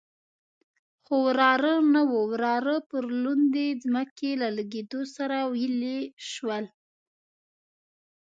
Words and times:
خو 1.03 1.15
واوره 1.25 1.73
نه 1.93 2.01
وه، 2.09 2.15
واوره 2.37 2.77
پر 2.89 3.03
لوندې 3.23 3.67
ځمکې 3.83 4.31
له 4.41 4.47
لګېدو 4.57 5.01
سره 5.15 5.37
ویلې 5.53 5.99
شول. 6.29 6.65